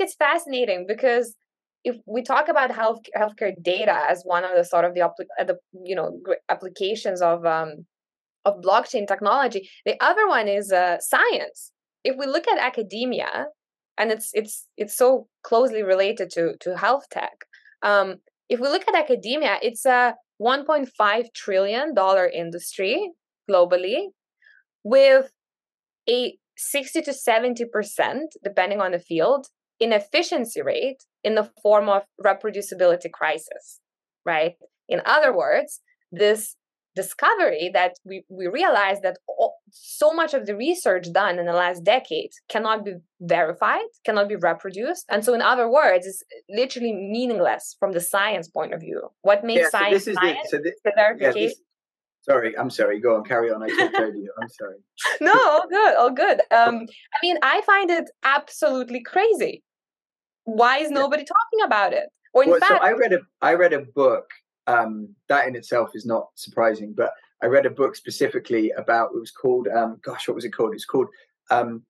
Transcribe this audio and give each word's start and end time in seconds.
it's 0.00 0.14
fascinating 0.14 0.86
because 0.86 1.34
if 1.84 1.96
we 2.06 2.22
talk 2.22 2.48
about 2.48 2.70
health 2.70 3.00
healthcare 3.16 3.54
data 3.60 3.96
as 4.08 4.22
one 4.24 4.44
of 4.44 4.52
the 4.54 4.64
sort 4.64 4.84
of 4.84 4.94
the, 4.94 5.02
uh, 5.02 5.44
the 5.44 5.58
you 5.84 5.94
know 5.94 6.20
applications 6.48 7.20
of 7.20 7.44
um, 7.44 7.86
of 8.44 8.60
blockchain 8.60 9.06
technology, 9.06 9.68
the 9.84 9.96
other 10.02 10.26
one 10.28 10.48
is 10.48 10.72
uh, 10.72 10.98
science. 11.00 11.72
If 12.04 12.16
we 12.18 12.26
look 12.26 12.48
at 12.48 12.58
academia, 12.58 13.46
and 13.98 14.10
it's 14.10 14.30
it's 14.32 14.66
it's 14.76 14.96
so 14.96 15.28
closely 15.42 15.82
related 15.82 16.30
to 16.30 16.56
to 16.60 16.76
health 16.76 17.06
tech. 17.10 17.44
Um, 17.82 18.16
if 18.48 18.60
we 18.60 18.68
look 18.68 18.86
at 18.86 18.94
academia, 18.94 19.58
it's 19.62 19.84
a 19.86 20.14
1.5 20.40 21.34
trillion 21.34 21.94
dollar 21.94 22.26
industry 22.26 23.10
globally, 23.50 24.08
with 24.84 25.30
a 26.08 26.36
60 26.56 27.02
to 27.02 27.12
70 27.12 27.64
percent, 27.66 28.34
depending 28.44 28.80
on 28.80 28.92
the 28.92 28.98
field, 28.98 29.46
inefficiency 29.82 30.62
rate 30.62 31.04
in 31.24 31.34
the 31.34 31.50
form 31.62 31.88
of 31.88 32.02
reproducibility 32.24 33.10
crisis, 33.12 33.80
right? 34.24 34.54
In 34.88 35.02
other 35.04 35.36
words, 35.36 35.80
this 36.10 36.56
discovery 36.94 37.70
that 37.72 37.94
we, 38.04 38.24
we 38.28 38.46
realized 38.46 39.02
that 39.02 39.16
all, 39.26 39.56
so 39.70 40.12
much 40.12 40.34
of 40.34 40.46
the 40.46 40.56
research 40.56 41.06
done 41.12 41.38
in 41.38 41.46
the 41.46 41.52
last 41.52 41.84
decade 41.84 42.30
cannot 42.48 42.84
be 42.84 42.94
verified, 43.20 43.86
cannot 44.04 44.28
be 44.28 44.36
reproduced. 44.36 45.06
And 45.08 45.24
so, 45.24 45.32
in 45.34 45.40
other 45.40 45.70
words, 45.70 46.06
it's 46.06 46.22
literally 46.50 46.92
meaningless 46.92 47.76
from 47.80 47.92
the 47.92 48.00
science 48.00 48.48
point 48.48 48.74
of 48.74 48.80
view. 48.80 49.08
What 49.22 49.44
makes 49.44 49.60
yeah, 49.60 49.64
so 49.64 49.78
science 49.78 49.94
this 49.94 50.08
is 50.08 50.14
science 50.16 50.50
the, 50.50 50.56
so 50.56 50.62
this, 50.62 50.74
the 50.84 50.92
verification. 50.94 51.40
Yeah, 51.40 51.48
this, 51.48 51.60
sorry, 52.28 52.58
I'm 52.58 52.70
sorry. 52.70 53.00
Go 53.00 53.16
on, 53.16 53.24
carry 53.24 53.50
on. 53.50 53.62
I 53.62 53.68
talked 53.68 53.94
over 53.96 54.14
you. 54.14 54.32
I'm 54.40 54.48
sorry. 54.48 54.76
no, 55.20 55.32
all 55.32 55.68
good, 55.68 55.96
all 55.96 56.10
good. 56.10 56.40
Um, 56.50 56.86
I 57.14 57.18
mean, 57.22 57.38
I 57.42 57.62
find 57.62 57.90
it 57.90 58.10
absolutely 58.22 59.02
crazy. 59.02 59.62
Why 60.44 60.78
is 60.78 60.90
nobody 60.90 61.24
talking 61.24 61.64
about 61.64 61.92
it? 61.92 62.08
Or 62.34 62.42
in 62.42 62.50
well, 62.50 62.60
fact, 62.60 62.72
so 62.72 62.78
I 62.78 62.92
read 62.92 63.12
a 63.12 63.20
I 63.40 63.54
read 63.54 63.72
a 63.72 63.80
book 63.80 64.28
um, 64.66 65.14
that 65.28 65.46
in 65.46 65.56
itself 65.56 65.90
is 65.94 66.06
not 66.06 66.28
surprising. 66.34 66.94
But 66.96 67.12
I 67.42 67.46
read 67.46 67.66
a 67.66 67.70
book 67.70 67.96
specifically 67.96 68.70
about 68.76 69.10
it 69.14 69.20
was 69.20 69.30
called 69.30 69.68
um, 69.68 69.98
gosh, 70.02 70.28
what 70.28 70.34
was 70.34 70.44
it 70.44 70.52
called? 70.52 70.74
It's 70.74 70.84
called 70.84 71.08
um, 71.50 71.82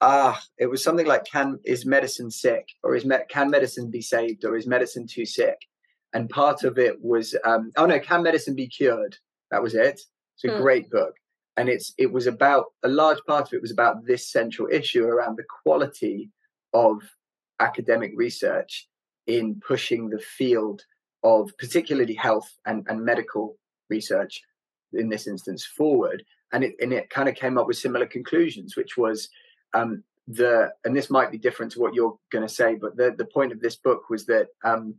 ah, 0.00 0.40
it 0.58 0.66
was 0.66 0.82
something 0.82 1.06
like 1.06 1.24
can 1.24 1.58
is 1.64 1.86
medicine 1.86 2.30
sick 2.30 2.66
or 2.82 2.94
is 2.94 3.04
me- 3.04 3.16
can 3.28 3.50
medicine 3.50 3.90
be 3.90 4.02
saved 4.02 4.44
or 4.44 4.56
is 4.56 4.66
medicine 4.66 5.06
too 5.06 5.24
sick? 5.24 5.58
And 6.12 6.28
part 6.30 6.64
of 6.64 6.78
it 6.78 7.02
was 7.02 7.36
um, 7.44 7.72
oh 7.76 7.86
no, 7.86 7.98
can 7.98 8.22
medicine 8.22 8.54
be 8.54 8.68
cured? 8.68 9.16
That 9.50 9.62
was 9.62 9.74
it. 9.74 10.00
It's 10.34 10.44
a 10.44 10.56
hmm. 10.56 10.62
great 10.62 10.90
book. 10.90 11.14
And 11.56 11.68
it's 11.68 11.92
it 11.98 12.12
was 12.12 12.26
about 12.26 12.66
a 12.84 12.88
large 12.88 13.18
part 13.26 13.46
of 13.46 13.52
it 13.52 13.62
was 13.62 13.72
about 13.72 14.04
this 14.06 14.30
central 14.30 14.68
issue 14.70 15.04
around 15.04 15.36
the 15.36 15.44
quality 15.62 16.30
of 16.72 17.02
academic 17.60 18.12
research 18.16 18.88
in 19.26 19.60
pushing 19.66 20.08
the 20.08 20.18
field 20.18 20.82
of 21.22 21.50
particularly 21.58 22.14
health 22.14 22.50
and, 22.66 22.86
and 22.88 23.04
medical 23.04 23.56
research 23.90 24.40
in 24.92 25.08
this 25.08 25.26
instance 25.26 25.64
forward. 25.64 26.24
And 26.52 26.64
it, 26.64 26.74
and 26.80 26.92
it 26.92 27.10
kind 27.10 27.28
of 27.28 27.34
came 27.34 27.58
up 27.58 27.66
with 27.66 27.76
similar 27.76 28.06
conclusions 28.06 28.76
which 28.76 28.96
was 28.96 29.28
um, 29.74 30.02
the 30.28 30.70
and 30.84 30.94
this 30.94 31.08
might 31.08 31.30
be 31.30 31.38
different 31.38 31.72
to 31.72 31.80
what 31.80 31.94
you're 31.94 32.16
going 32.30 32.46
to 32.46 32.52
say 32.52 32.74
but 32.74 32.96
the, 32.96 33.14
the 33.16 33.24
point 33.24 33.50
of 33.50 33.60
this 33.60 33.76
book 33.76 34.10
was 34.10 34.26
that 34.26 34.48
um, 34.62 34.94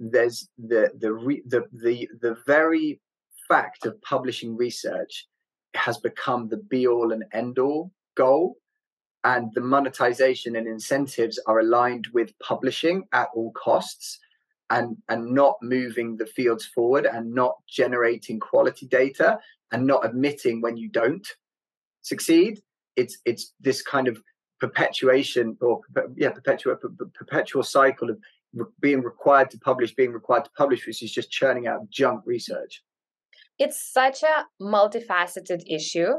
there's 0.00 0.48
the 0.58 0.90
the, 0.98 1.12
re, 1.12 1.42
the 1.46 1.64
the 1.72 2.08
the 2.20 2.36
very 2.46 3.00
fact 3.48 3.86
of 3.86 4.00
publishing 4.02 4.56
research 4.56 5.28
has 5.74 5.98
become 5.98 6.48
the 6.48 6.56
be 6.56 6.86
all 6.86 7.12
and 7.12 7.24
end 7.32 7.58
all 7.58 7.92
goal 8.16 8.56
and 9.26 9.52
the 9.54 9.60
monetization 9.60 10.54
and 10.54 10.68
incentives 10.68 11.38
are 11.48 11.58
aligned 11.58 12.06
with 12.14 12.38
publishing 12.38 13.08
at 13.12 13.28
all 13.34 13.50
costs 13.52 14.20
and 14.70 14.96
and 15.08 15.32
not 15.32 15.56
moving 15.62 16.16
the 16.16 16.26
fields 16.26 16.64
forward 16.64 17.06
and 17.06 17.34
not 17.34 17.56
generating 17.68 18.38
quality 18.38 18.86
data 18.86 19.38
and 19.72 19.84
not 19.84 20.06
admitting 20.06 20.60
when 20.60 20.76
you 20.76 20.88
don't 20.88 21.26
succeed. 22.02 22.62
It's 22.94 23.18
it's 23.24 23.52
this 23.60 23.82
kind 23.82 24.06
of 24.06 24.22
perpetuation 24.60 25.56
or 25.60 25.80
yeah 26.16 26.30
perpetual 26.30 26.76
perpetual 27.14 27.64
cycle 27.64 28.10
of 28.10 28.18
being 28.80 29.02
required 29.02 29.50
to 29.50 29.58
publish 29.58 29.92
being 29.94 30.12
required 30.12 30.44
to 30.44 30.50
publish 30.56 30.86
which 30.86 31.02
is 31.02 31.12
just 31.12 31.32
churning 31.32 31.66
out 31.66 31.90
junk 31.90 32.22
research. 32.24 32.82
It's 33.58 33.80
such 33.92 34.22
a 34.22 34.46
multifaceted 34.62 35.62
issue 35.68 36.12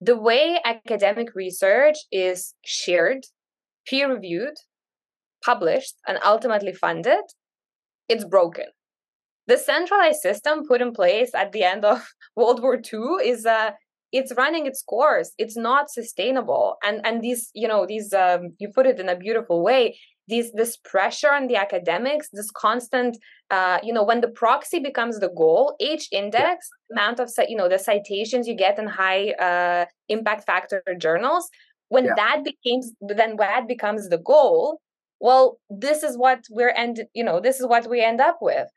the 0.00 0.16
way 0.16 0.60
academic 0.64 1.34
research 1.34 1.96
is 2.12 2.54
shared 2.64 3.24
peer 3.86 4.12
reviewed 4.12 4.54
published 5.44 5.94
and 6.06 6.18
ultimately 6.24 6.72
funded, 6.72 7.22
it's 8.08 8.24
broken. 8.24 8.66
The 9.46 9.56
centralized 9.56 10.20
system 10.20 10.66
put 10.66 10.82
in 10.82 10.92
place 10.92 11.32
at 11.34 11.52
the 11.52 11.62
end 11.62 11.84
of 11.84 12.04
World 12.36 12.60
War 12.60 12.76
II 12.76 13.24
is 13.24 13.46
uh, 13.46 13.70
it's 14.16 14.32
running 14.34 14.64
its 14.66 14.82
course. 14.82 15.32
It's 15.36 15.56
not 15.56 15.90
sustainable, 15.90 16.76
and 16.82 16.96
and 17.06 17.22
these 17.22 17.50
you 17.54 17.68
know 17.68 17.86
these 17.86 18.12
um, 18.12 18.42
you 18.58 18.68
put 18.68 18.86
it 18.86 18.98
in 18.98 19.08
a 19.08 19.16
beautiful 19.16 19.62
way. 19.62 19.98
These 20.28 20.52
this 20.52 20.76
pressure 20.76 21.32
on 21.38 21.46
the 21.46 21.56
academics, 21.56 22.28
this 22.32 22.50
constant 22.50 23.18
uh, 23.50 23.78
you 23.82 23.92
know 23.92 24.04
when 24.10 24.22
the 24.22 24.32
proxy 24.42 24.80
becomes 24.80 25.20
the 25.20 25.28
goal, 25.28 25.76
H 25.80 26.08
index 26.12 26.68
amount 26.90 27.20
of 27.20 27.30
you 27.48 27.56
know 27.56 27.68
the 27.68 27.78
citations 27.78 28.48
you 28.48 28.56
get 28.56 28.78
in 28.78 28.86
high 28.86 29.32
uh, 29.48 29.84
impact 30.08 30.46
factor 30.46 30.82
journals. 30.98 31.48
When 31.88 32.06
yeah. 32.06 32.14
that 32.16 32.38
becomes 32.42 32.92
then 33.00 33.36
that 33.36 33.68
becomes 33.68 34.08
the 34.08 34.18
goal, 34.18 34.80
well 35.20 35.58
this 35.68 36.02
is 36.02 36.16
what 36.16 36.40
we're 36.50 36.74
end 36.84 37.04
you 37.14 37.24
know 37.28 37.38
this 37.40 37.60
is 37.60 37.66
what 37.66 37.88
we 37.88 38.02
end 38.02 38.20
up 38.20 38.38
with 38.40 38.68